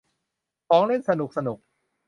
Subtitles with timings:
[0.67, 1.57] ของเล่นสนุกสนุก